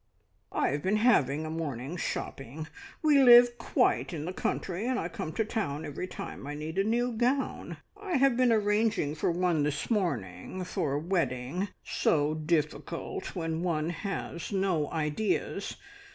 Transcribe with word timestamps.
"I 0.51 0.69
have 0.69 0.81
been 0.81 0.95
having 0.95 1.45
a 1.45 1.51
morning's 1.51 2.01
shopping. 2.01 2.65
We 3.03 3.21
live 3.21 3.59
quite 3.59 4.13
in 4.13 4.25
the 4.25 4.33
country, 4.33 4.87
and 4.87 4.97
I 4.97 5.07
come 5.09 5.31
to 5.33 5.45
town 5.45 5.85
every 5.85 6.07
time 6.07 6.47
I 6.47 6.55
need 6.55 6.79
a 6.79 6.83
new 6.83 7.11
gown. 7.11 7.77
I 7.95 8.13
have 8.17 8.35
been 8.35 8.51
arranging 8.51 9.13
for 9.13 9.29
one 9.29 9.61
this 9.61 9.91
morning, 9.91 10.63
for 10.63 10.93
a 10.93 10.99
wedding. 10.99 11.67
So 11.83 12.33
difficult, 12.33 13.35
when 13.35 13.61
one 13.61 13.91
has 13.91 14.51
no 14.51 14.91
ideas! 14.91 15.75